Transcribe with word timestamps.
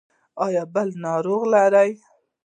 ایا 0.45 0.63
بل 0.73 0.89
ناروغ 1.03 1.41
لرئ؟ 1.51 1.91